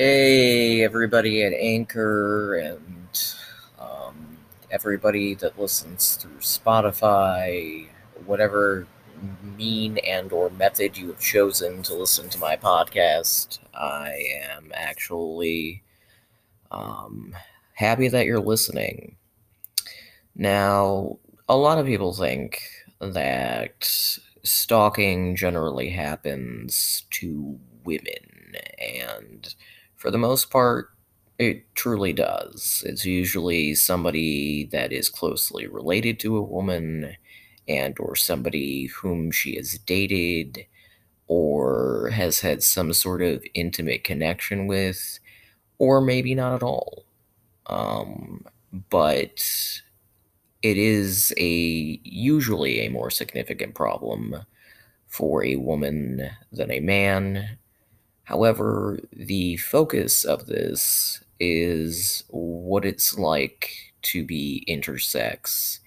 [0.00, 3.34] Hey, everybody at Anchor and
[3.80, 4.38] um,
[4.70, 7.88] everybody that listens through Spotify,
[8.24, 8.86] whatever
[9.42, 13.58] mean and or method you have chosen to listen to my podcast.
[13.74, 14.22] I
[14.56, 15.82] am actually
[16.70, 17.34] um,
[17.74, 19.16] happy that you're listening.
[20.36, 21.18] Now,
[21.48, 22.60] a lot of people think
[23.00, 23.90] that
[24.44, 29.54] stalking generally happens to women and
[29.98, 30.90] for the most part,
[31.38, 32.84] it truly does.
[32.86, 37.16] It's usually somebody that is closely related to a woman
[37.68, 40.66] and or somebody whom she has dated
[41.28, 45.20] or has had some sort of intimate connection with
[45.78, 47.04] or maybe not at all.
[47.66, 48.46] Um,
[48.90, 49.44] but
[50.62, 54.44] it is a usually a more significant problem
[55.06, 57.58] for a woman than a man
[58.28, 63.70] However, the focus of this is what it's like
[64.02, 65.78] to be intersex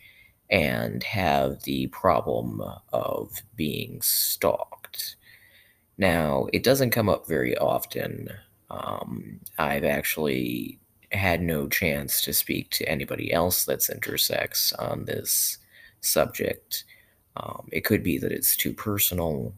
[0.49, 2.59] and have the problem
[2.93, 5.17] of being stalked.
[5.99, 8.29] Now, it doesn't come up very often.
[8.71, 10.79] Um, I've actually
[11.11, 15.59] had no chance to speak to anybody else that's intersex on this
[15.99, 16.85] subject.
[17.37, 19.53] Um, it could be that it's too personal.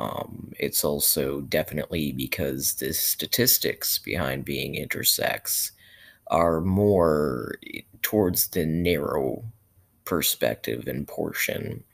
[0.00, 5.72] Um, it's also definitely because the statistics behind being intersex
[6.28, 7.56] are more
[8.00, 9.44] towards the narrow
[10.06, 11.84] perspective and portion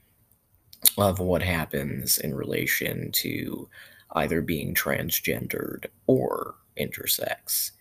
[0.97, 3.67] of what happens in relation to
[4.13, 7.71] either being transgendered or intersex.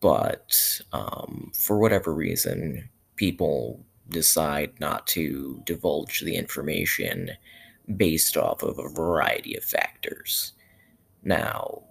[0.00, 7.32] But um, for whatever reason, people decide not to divulge the information
[7.96, 10.52] based off of a variety of factors.
[11.22, 11.82] Now,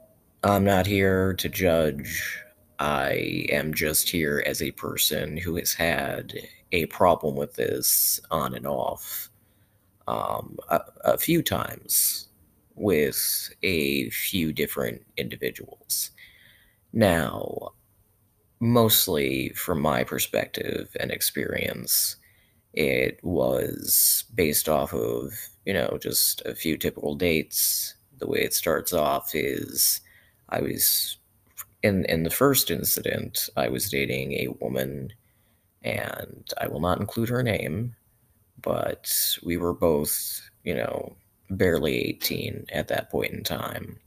[0.44, 2.42] I'm not here to judge.
[2.80, 6.33] I am just here as a person who has had
[6.71, 9.30] a problem with this on and off
[10.08, 12.30] um, a, a few times
[12.76, 16.11] with a few different individuals.
[16.93, 17.73] Now,
[18.59, 22.15] mostly from my perspective and experience,
[22.74, 25.34] it was based off of,
[25.66, 27.96] you know, just a few typical dates.
[28.20, 30.02] The way it starts off is
[30.50, 31.18] I was
[31.84, 35.14] in in the first incident, I was dating a woman
[35.84, 37.96] and I will not include her name,
[38.62, 39.10] but
[39.44, 41.16] we were both, you know,
[41.50, 44.00] barely 18 at that point in time.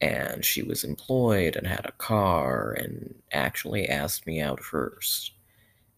[0.00, 5.32] And she was employed and had a car and actually asked me out first.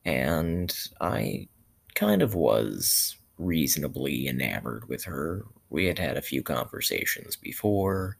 [0.04, 1.48] And I
[1.94, 5.44] kind of was reasonably enamored with her.
[5.70, 8.16] We had had a few conversations before.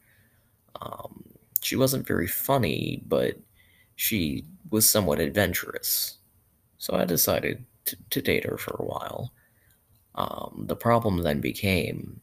[0.81, 1.23] Um,
[1.61, 3.37] she wasn't very funny, but
[3.95, 6.17] she was somewhat adventurous.
[6.77, 9.33] So I decided to, to date her for a while.
[10.15, 12.19] Um, the problem then became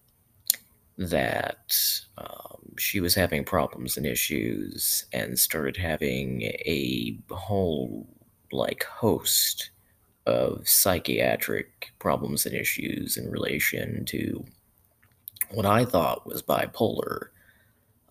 [0.99, 1.75] that
[2.19, 8.07] um, she was having problems and issues and started having a whole
[8.53, 9.71] like host
[10.27, 14.45] of psychiatric problems and issues in relation to
[15.51, 17.29] what I thought was bipolar,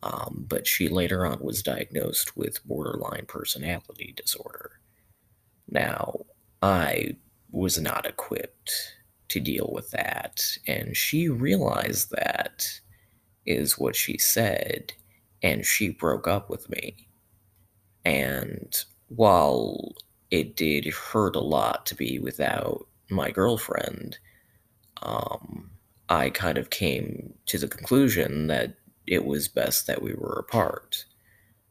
[0.03, 4.79] um, but she later on was diagnosed with borderline personality disorder.
[5.69, 6.25] Now,
[6.61, 7.15] I
[7.51, 8.71] was not equipped
[9.29, 12.67] to deal with that, and she realized that,
[13.45, 14.93] is what she said,
[15.41, 17.07] and she broke up with me.
[18.05, 18.75] And
[19.07, 19.93] while
[20.31, 24.17] it did hurt a lot to be without my girlfriend,
[25.01, 25.71] um,
[26.09, 28.75] I kind of came to the conclusion that
[29.07, 31.05] it was best that we were apart.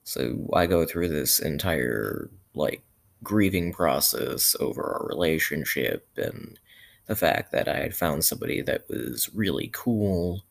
[0.04, 2.82] So I go through this entire, like,
[3.22, 6.58] grieving process over our relationship and
[7.06, 10.44] the fact that I had found somebody that was really cool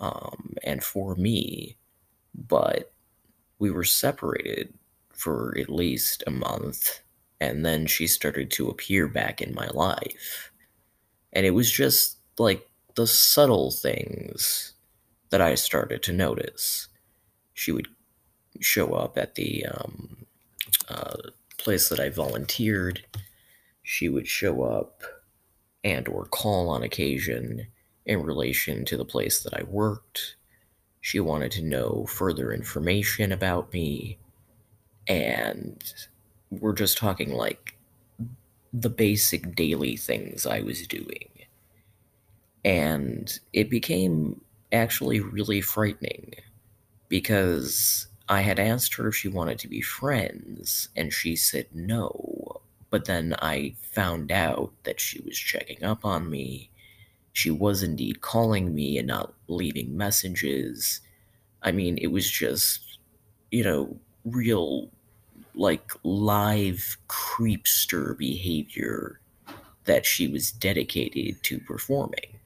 [0.00, 1.76] um, and for me,
[2.34, 2.92] but
[3.58, 4.72] we were separated
[5.12, 7.00] for at least a month
[7.40, 10.50] and then she started to appear back in my life.
[11.32, 14.74] And it was just like the subtle things
[15.30, 16.88] that I started to notice.
[17.54, 17.88] She would
[18.60, 20.26] show up at the um,
[20.88, 21.16] uh,
[21.58, 23.04] place that I volunteered.
[23.82, 25.02] She would show up
[25.84, 27.68] and or call on occasion
[28.04, 30.36] in relation to the place that I worked.
[31.00, 34.18] She wanted to know further information about me
[35.06, 35.82] and
[36.50, 37.76] we're just talking like
[38.72, 41.28] the basic daily things I was doing.
[42.64, 44.40] And it became
[44.72, 46.34] actually really frightening
[47.08, 52.60] because I had asked her if she wanted to be friends, and she said no.
[52.90, 56.70] But then I found out that she was checking up on me.
[57.32, 61.00] She was indeed calling me and not leaving messages.
[61.62, 62.98] I mean, it was just,
[63.50, 64.90] you know, real,
[65.58, 69.20] like, live creepster behavior
[69.84, 72.38] that she was dedicated to performing.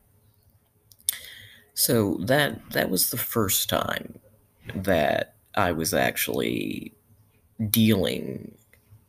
[1.75, 4.19] So that that was the first time
[4.75, 6.94] that I was actually
[7.70, 8.55] dealing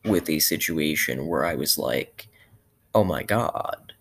[0.06, 2.27] with a situation where I was like,
[2.95, 3.94] "Oh my god,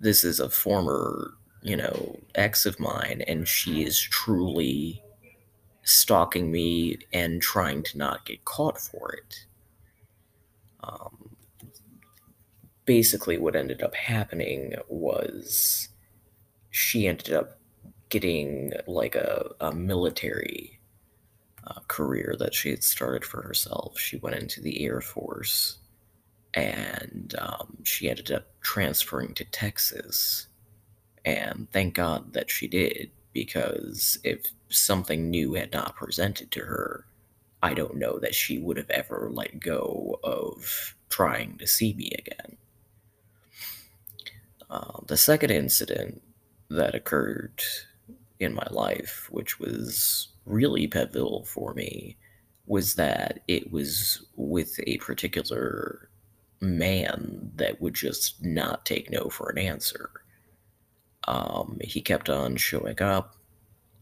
[0.00, 5.02] this is a former, you know, ex of mine and she is truly
[5.90, 9.46] stalking me and trying to not get caught for it."
[10.82, 11.36] Um,
[12.90, 15.88] basically what ended up happening was
[16.70, 17.58] she ended up
[18.08, 20.80] getting like a, a military
[21.66, 23.98] uh, career that she had started for herself.
[23.98, 25.78] She went into the Air Force
[26.54, 30.48] and um, she ended up transferring to Texas.
[31.24, 37.06] And thank God that she did, because if something new had not presented to her,
[37.62, 42.10] I don't know that she would have ever let go of trying to see me
[42.18, 42.56] again.
[44.70, 46.22] Uh, the second incident
[46.68, 47.62] that occurred
[48.38, 52.16] in my life, which was really pivotal for me,
[52.66, 56.08] was that it was with a particular
[56.60, 60.10] man that would just not take no for an answer.
[61.26, 63.36] Um, he kept on showing up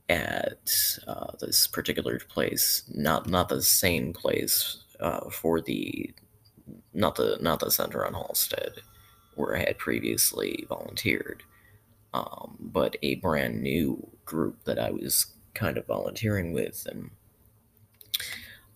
[0.08, 6.12] at uh, this particular place, not not the same place uh, for the
[6.94, 8.80] not the not the center on Halsted
[9.38, 11.44] where I had previously volunteered,
[12.12, 17.10] um, but a brand new group that I was kind of volunteering with, and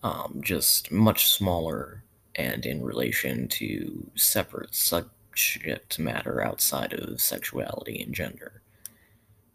[0.01, 2.03] um, just much smaller
[2.35, 8.62] and in relation to separate subject matter outside of sexuality and gender.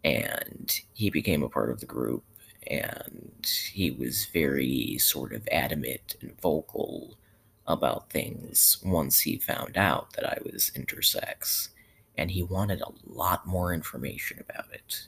[0.03, 2.23] And he became a part of the group,
[2.67, 7.17] and he was very sort of adamant and vocal
[7.67, 11.69] about things once he found out that I was intersex,
[12.17, 15.07] and he wanted a lot more information about it.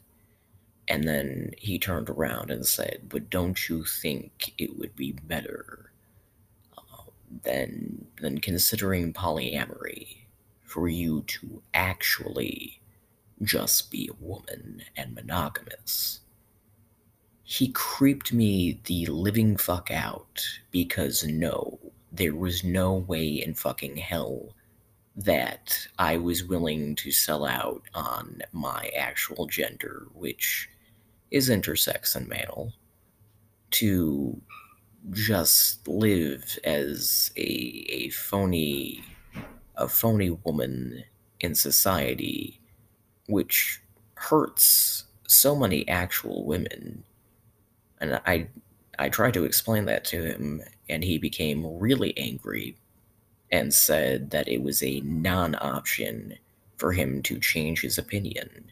[0.88, 5.92] And then he turned around and said, But don't you think it would be better
[6.78, 7.04] uh,
[7.44, 10.18] than, than considering polyamory
[10.66, 12.81] for you to actually
[13.44, 16.22] just be a woman and monogamous?
[17.44, 20.42] He creeped me the living fuck out
[20.72, 21.80] because no,
[22.12, 24.56] there was no way in fucking hell
[25.16, 30.70] that I was willing to sell out on my actual gender, which
[31.32, 32.72] is intersex and male,
[33.72, 34.40] to
[35.12, 39.04] just live as a, a phony
[39.76, 41.04] a phony woman
[41.40, 42.61] in society
[43.32, 43.82] which
[44.16, 47.04] hurts so many actual women
[48.00, 48.48] and i
[49.00, 52.78] i tried to explain that to him and he became really angry
[53.52, 56.38] and said that it was a non option
[56.78, 58.72] for him to change his opinion.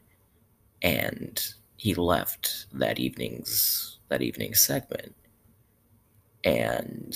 [0.81, 1.45] And
[1.77, 5.13] he left that evening's that evening segment.
[6.43, 7.15] And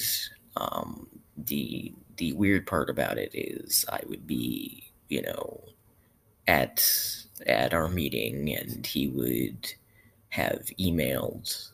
[0.58, 1.08] um,
[1.38, 5.64] the the weird part about it is I would be, you know,
[6.48, 6.86] at
[7.48, 9.74] at our meeting and he would
[10.30, 11.70] have emailed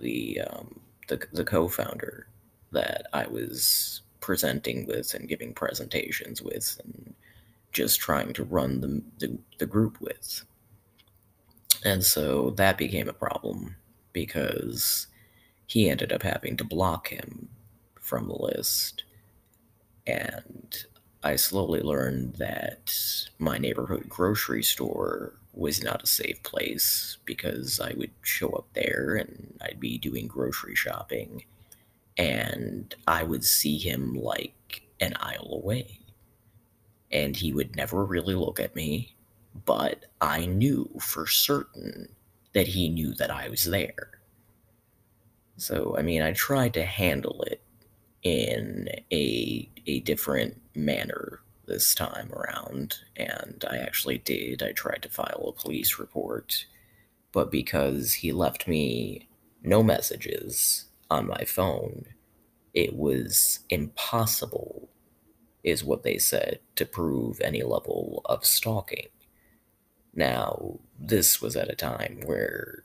[0.00, 2.28] the um, the, the co-founder
[2.72, 7.14] that I was presenting with and giving presentations with and
[7.72, 10.44] just trying to run the, the, the group with.
[11.84, 13.76] And so that became a problem
[14.12, 15.06] because
[15.66, 17.48] he ended up having to block him
[18.00, 19.04] from the list.
[20.06, 20.84] And
[21.22, 22.94] I slowly learned that
[23.38, 29.16] my neighborhood grocery store was not a safe place because I would show up there
[29.16, 31.44] and I'd be doing grocery shopping
[32.16, 36.00] and I would see him like an aisle away.
[37.10, 39.16] And he would never really look at me,
[39.64, 42.08] but I knew for certain
[42.52, 44.20] that he knew that I was there.
[45.56, 47.62] So, I mean, I tried to handle it
[48.22, 54.62] in a a different manner this time around, and I actually did.
[54.62, 56.66] I tried to file a police report,
[57.32, 59.28] but because he left me
[59.62, 62.06] no messages on my phone,
[62.74, 64.88] it was impossible,
[65.62, 69.08] is what they said, to prove any level of stalking.
[70.14, 72.84] Now, this was at a time where,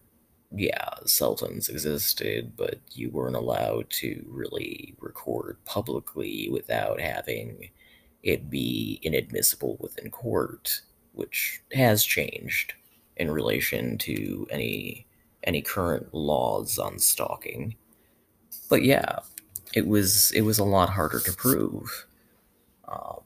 [0.52, 7.70] yeah, cell phones existed, but you weren't allowed to really record publicly without having
[8.24, 12.74] it be inadmissible within court, which has changed
[13.18, 15.06] in relation to any
[15.44, 17.75] any current laws on stalking.
[18.70, 19.20] But yeah,
[19.74, 22.08] it was it was a lot harder to prove.
[22.88, 23.20] Um,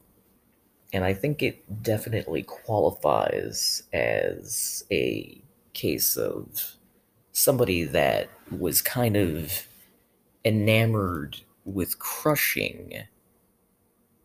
[0.92, 5.40] and I think it definitely qualifies as a
[5.74, 6.74] case of
[7.32, 9.66] somebody that was kind of
[10.44, 13.04] enamored with crushing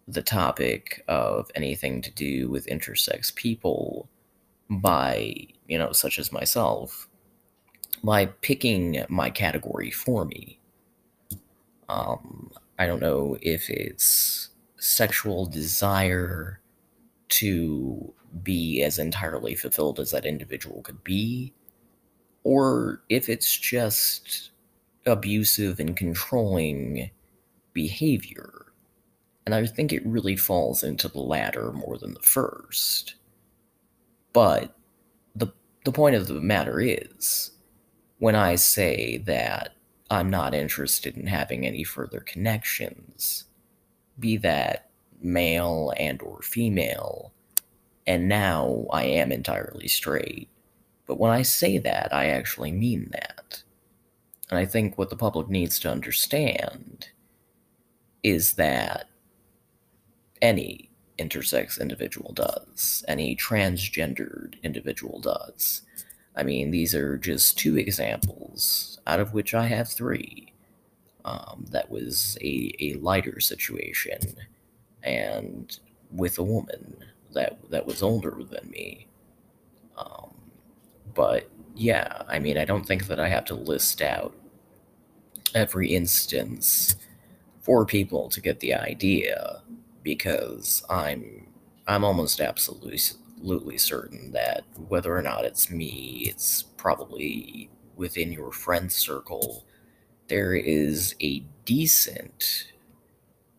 [0.07, 4.09] the topic of anything to do with intersex people
[4.69, 5.35] by,
[5.67, 7.07] you know, such as myself,
[8.03, 10.59] by picking my category for me.
[11.89, 16.59] Um, I don't know if it's sexual desire
[17.29, 21.53] to be as entirely fulfilled as that individual could be,
[22.43, 24.51] or if it's just
[25.05, 27.09] abusive and controlling
[27.73, 28.62] behavior.
[29.45, 33.15] And I think it really falls into the latter more than the first.
[34.31, 34.75] But
[35.35, 37.51] the the point of the matter is
[38.19, 39.75] when I say that
[40.09, 43.45] I'm not interested in having any further connections,
[44.19, 44.89] be that
[45.21, 47.33] male and or female,
[48.07, 50.49] and now I am entirely straight.
[51.05, 53.63] But when I say that, I actually mean that.
[54.49, 57.09] And I think what the public needs to understand
[58.23, 59.09] is that
[60.43, 65.83] any intersex individual does, any transgendered individual does.
[66.35, 70.53] I mean, these are just two examples, out of which I have three.
[71.25, 74.19] Um, that was a, a lighter situation,
[75.03, 75.79] and
[76.11, 76.97] with a woman
[77.33, 79.07] that that was older than me.
[79.97, 80.33] Um,
[81.13, 84.35] but yeah, I mean, I don't think that I have to list out
[85.55, 86.95] every instance
[87.61, 89.61] for people to get the idea,
[90.03, 91.47] because I'm
[91.87, 98.91] I'm almost absolutely certain that whether or not it's me, it's probably within your friend
[98.91, 99.65] circle,
[100.27, 102.73] there is a decent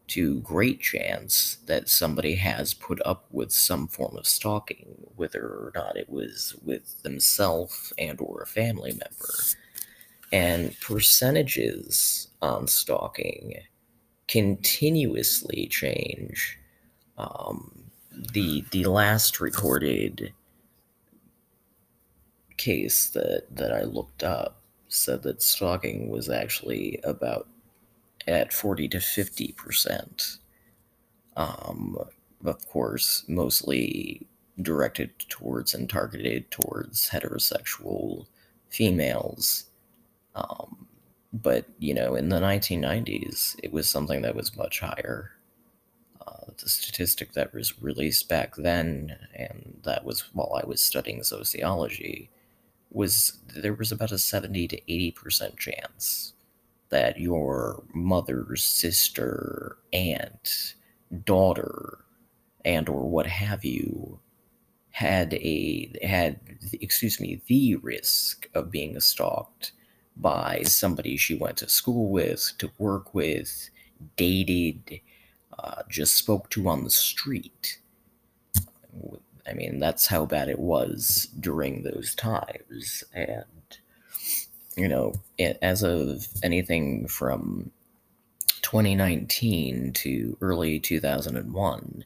[0.06, 4.86] to great chance that somebody has put up with some form of stalking,
[5.16, 9.34] whether or not it was with themselves and or a family member.
[10.32, 13.54] And percentages on stalking
[14.28, 16.58] continuously change.
[17.18, 17.84] Um,
[18.32, 20.32] the the last recorded
[22.56, 27.48] case that that I looked up said that stalking was actually about
[28.26, 30.38] at 40 to 50 percent.
[31.36, 31.98] Um,
[32.44, 34.26] of course, mostly
[34.62, 38.26] directed towards and targeted towards heterosexual
[38.68, 39.64] females.
[40.36, 40.86] Um,
[41.34, 45.32] but you know, in the 1990s, it was something that was much higher.
[46.26, 51.22] Uh, the statistic that was released back then, and that was while I was studying
[51.24, 52.30] sociology,
[52.90, 56.34] was there was about a 70 to 80% chance
[56.90, 60.74] that your mother's sister, aunt,
[61.24, 61.98] daughter,
[62.64, 64.20] and or what have you
[64.90, 66.38] had a had
[66.80, 69.72] excuse me the risk of being stalked
[70.16, 73.70] by somebody she went to school with to work with
[74.16, 75.00] dated
[75.58, 77.78] uh, just spoke to on the street.
[79.46, 83.04] I mean, that's how bad it was during those times.
[83.12, 83.44] And,
[84.76, 87.70] you know, as of anything from
[88.62, 92.04] 2019 to early 2001,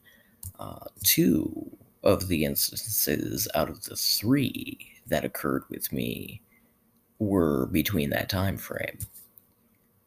[0.58, 1.70] uh, two
[2.02, 6.40] of the instances out of the three that occurred with me
[7.18, 8.98] were between that time frame.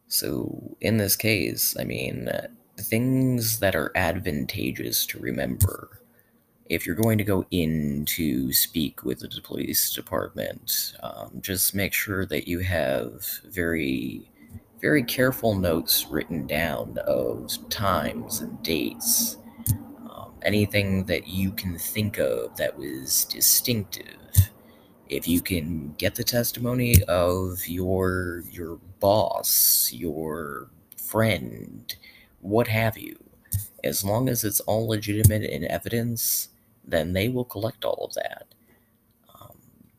[0.07, 2.29] So in this case, I mean,
[2.77, 6.01] things that are advantageous to remember
[6.71, 11.93] if you're going to go in to speak with the police department, um, just make
[11.93, 14.31] sure that you have very,
[14.79, 19.35] very careful notes written down of times and dates.
[20.09, 24.15] Um, anything that you can think of that was distinctive.
[25.11, 31.93] If you can get the testimony of your your boss, your friend,
[32.39, 33.17] what have you.
[33.83, 36.47] As long as it's all legitimate in evidence,
[36.85, 38.55] then they will collect all of that.
[39.35, 39.57] Um,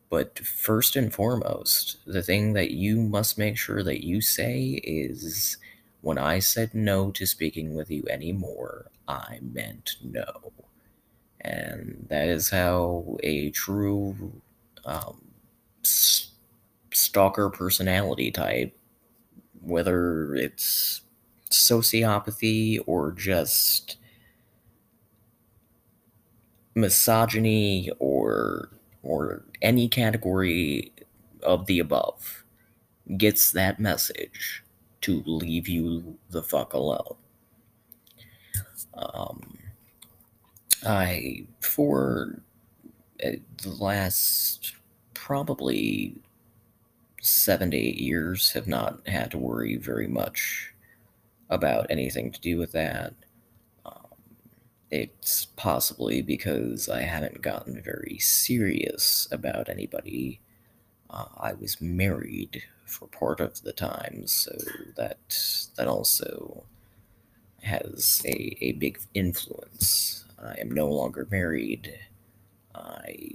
[0.09, 5.59] but first and foremost, the thing that you must make sure that you say is
[6.00, 10.52] when I said no to speaking with you anymore, I meant no.
[11.42, 14.40] And that is how a true
[14.84, 15.20] um,
[15.82, 18.76] stalker personality type,
[19.60, 21.02] whether it's
[21.50, 23.96] sociopathy or just
[26.74, 28.70] misogyny or
[29.02, 30.92] or any category
[31.42, 32.44] of the above
[33.16, 34.64] gets that message
[35.00, 37.16] to leave you the fuck alone.
[38.94, 39.58] Um,
[40.86, 42.40] I, for
[43.23, 44.75] the last
[45.14, 46.17] probably
[47.21, 50.75] seven to eight years, have not had to worry very much
[51.49, 53.14] about anything to do with that.
[54.91, 60.41] It's possibly because I haven't gotten very serious about anybody.
[61.09, 64.52] Uh, I was married for part of the time, so
[64.97, 65.19] that
[65.76, 66.64] that also
[67.62, 70.26] has a, a big influence.
[70.38, 71.99] I am no longer married.
[72.75, 73.33] I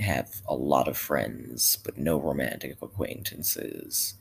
[0.00, 4.14] have a lot of friends, but no romantic acquaintances.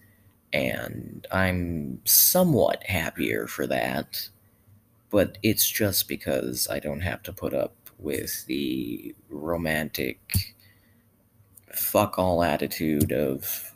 [0.54, 4.30] And I'm somewhat happier for that
[5.10, 10.56] but it's just because I don't have to put up with the romantic
[11.74, 13.74] fuck all attitude of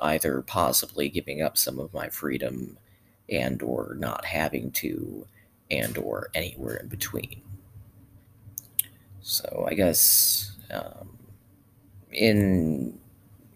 [0.00, 2.78] either possibly giving up some of my freedom
[3.30, 5.26] and or not having to
[5.70, 7.42] and or anywhere in between
[9.24, 11.18] so i guess um,
[12.12, 12.98] in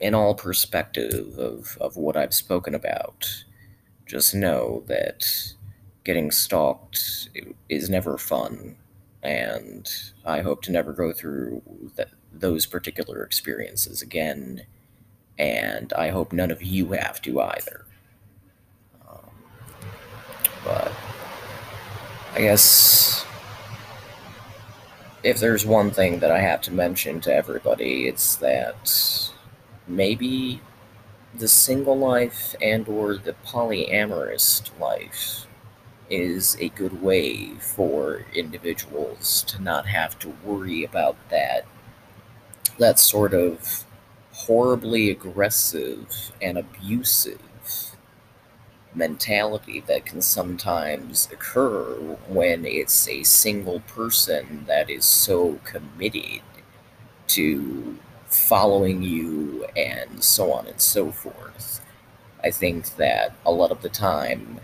[0.00, 3.44] in all perspective of, of what i've spoken about
[4.08, 5.24] just know that
[6.08, 7.28] getting stalked
[7.68, 8.74] is never fun,
[9.22, 9.92] and
[10.24, 11.60] I hope to never go through
[11.96, 14.62] th- those particular experiences again,
[15.38, 17.84] and I hope none of you have to either.
[19.06, 19.30] Um,
[20.64, 20.92] but
[22.34, 23.26] I guess
[25.22, 29.30] if there's one thing that I have to mention to everybody, it's that
[29.86, 30.60] maybe
[31.34, 35.46] the single life and or the polyamorous life
[36.10, 41.66] is a good way for individuals to not have to worry about that
[42.78, 43.84] that sort of
[44.32, 47.40] horribly aggressive and abusive
[48.98, 51.94] mentality that can sometimes occur
[52.28, 56.42] when it's a single person that is so committed
[57.28, 61.80] to following you and so on and so forth.
[62.44, 64.60] I think that a lot of the time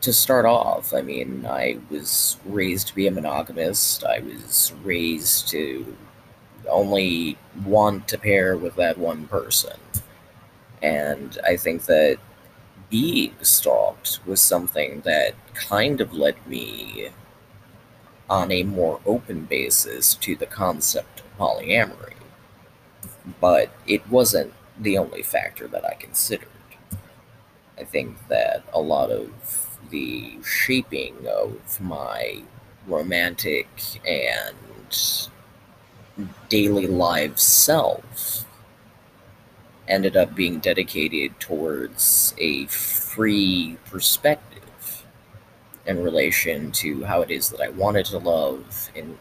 [0.00, 4.04] to start off, I mean, I was raised to be a monogamist.
[4.04, 5.96] I was raised to
[6.68, 9.78] only want to pair with that one person.
[10.82, 12.18] And I think that
[12.90, 17.08] being stalked was something that kind of led me
[18.28, 22.14] on a more open basis to the concept of polyamory.
[23.40, 26.48] But it wasn't the only factor that I considered.
[27.78, 32.42] I think that a lot of the shaping of my
[32.86, 33.68] romantic
[34.06, 34.56] and
[36.48, 38.44] daily life self
[39.90, 45.04] ended up being dedicated towards a free perspective
[45.86, 49.18] in relation to how it is that I wanted to love and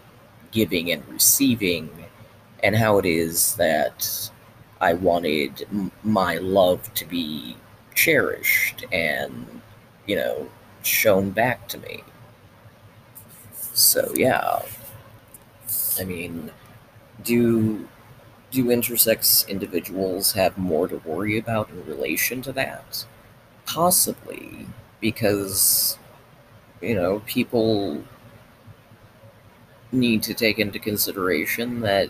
[0.51, 1.89] giving and receiving,
[2.63, 4.31] and how it is that
[4.81, 7.57] I wanted m- my love to be
[7.95, 9.61] cherished and,
[10.07, 10.49] you know,
[10.83, 12.03] shown back to me.
[13.73, 14.61] So yeah.
[15.99, 16.51] I mean,
[17.23, 17.87] do
[18.51, 23.05] do intersex individuals have more to worry about in relation to that?
[23.65, 24.67] Possibly,
[25.01, 25.97] because
[26.81, 28.03] you know, people
[29.91, 32.09] need to take into consideration that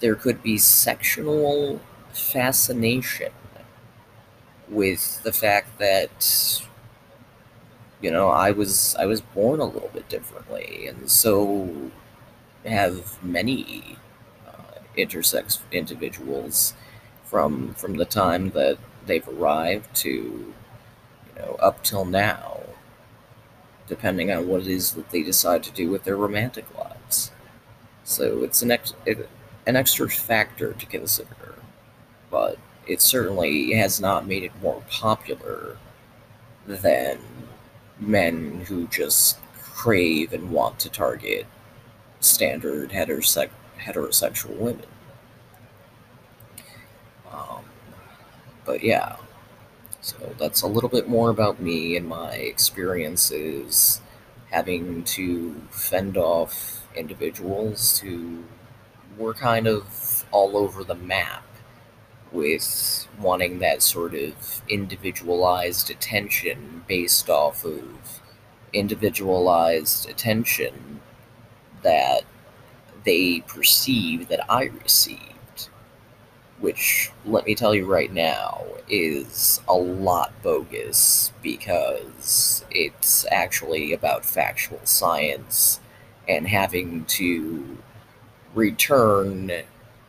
[0.00, 1.80] there could be sexual
[2.12, 3.32] fascination
[4.68, 6.62] with the fact that
[8.00, 11.90] you know, I was I was born a little bit differently, and so
[12.64, 13.96] have many
[14.96, 16.74] intersex individuals
[17.24, 20.54] from from the time that they've arrived to you
[21.38, 22.60] know up till now,
[23.88, 27.30] depending on what it is that they decide to do with their romantic lives.
[28.04, 28.94] So it's an ex-
[29.66, 31.54] an extra factor to consider,
[32.30, 35.78] but it certainly has not made it more popular
[36.66, 37.18] than
[37.98, 41.46] men who just crave and want to target
[42.20, 44.86] standard heterose- heterosexual women.
[47.30, 47.64] Um,
[48.64, 49.16] but yeah,
[50.00, 54.00] so that's a little bit more about me and my experiences
[54.50, 58.44] having to fend off individuals who
[59.18, 61.44] were kind of all over the map
[62.32, 68.20] with wanting that sort of individualized attention based off of
[68.72, 71.00] individualized attention
[71.82, 72.24] that
[73.04, 75.68] they perceive that I received.
[76.60, 84.24] Which, let me tell you right now, is a lot bogus because it's actually about
[84.24, 85.80] factual science
[86.28, 87.78] and having to
[88.54, 89.50] return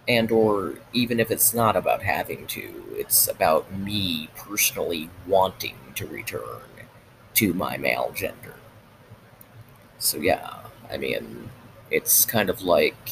[0.08, 6.06] and or even if it's not about having to it's about me personally wanting to
[6.08, 6.62] return
[7.34, 8.56] to my male gender
[9.98, 10.60] so yeah
[10.92, 11.50] i mean
[11.92, 13.12] it's kind of like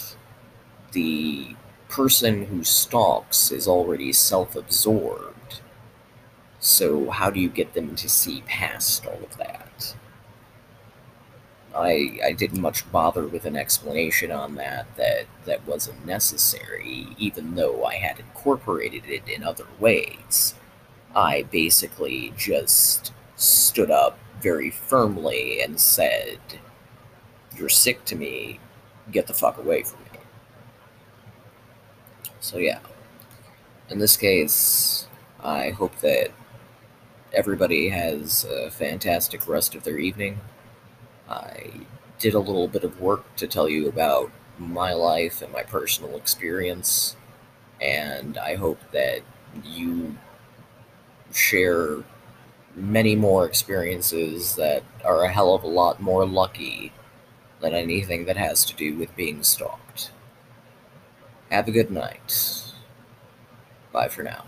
[0.92, 1.56] the
[1.90, 5.62] person who stalks is already self-absorbed
[6.60, 9.96] so how do you get them to see past all of that
[11.76, 17.56] I, I didn't much bother with an explanation on that that that wasn't necessary, even
[17.56, 20.54] though I had incorporated it in other ways.
[21.16, 26.40] I basically just stood up very firmly and said,
[27.58, 28.60] You're sick to me,
[29.12, 30.20] get the fuck away from me.
[32.40, 32.80] So, yeah.
[33.90, 35.08] In this case,
[35.42, 36.32] I hope that
[37.34, 40.40] everybody has a fantastic rest of their evening.
[41.30, 41.72] I
[42.20, 46.16] did a little bit of work to tell you about my life and my personal
[46.16, 47.16] experience,
[47.82, 49.22] and I hope that
[49.64, 50.16] you
[51.34, 52.04] share
[52.76, 56.92] many more experiences that are a hell of a lot more lucky
[57.64, 60.12] than anything that has to do with being stalked.
[61.50, 62.74] Have a good night.
[63.94, 64.44] Bye for now.